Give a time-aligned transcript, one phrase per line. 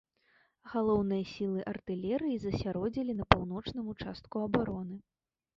[0.71, 4.99] Галоўныя сілы артылерыі засяродзілі на паўночным участку абароны.